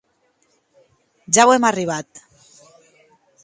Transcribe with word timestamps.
Ja 1.37 1.45
auem 1.45 1.69
arribat. 1.71 2.25